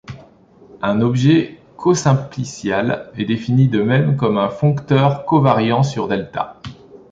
[0.81, 6.55] Un objet cosimplicial est défini de même comme un foncteur covariant sur ∆.